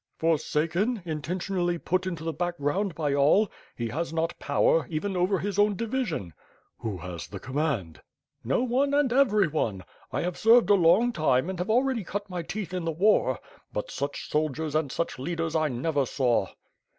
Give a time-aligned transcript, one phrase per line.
[0.17, 3.51] ''"Forsaken, intentionally put into the background by all.
[3.75, 6.33] He has not power, even over his own division."
[6.79, 8.01] "Who has the command?*'
[8.43, 9.83] "No one, and every one.
[10.11, 13.39] I have served a long time and have already cut my teeth in the war,
[13.71, 16.47] but such soldiers and such leaders I never saw."